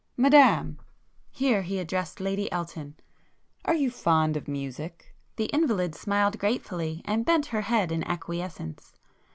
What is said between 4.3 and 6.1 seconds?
of music?" The invalid